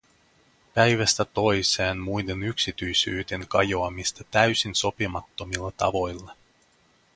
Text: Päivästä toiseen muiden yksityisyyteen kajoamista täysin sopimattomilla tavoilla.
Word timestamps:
Päivästä 0.73 1.25
toiseen 1.25 1.97
muiden 1.99 2.43
yksityisyyteen 2.43 3.47
kajoamista 3.47 4.23
täysin 4.31 4.75
sopimattomilla 4.75 5.71
tavoilla. 5.71 6.35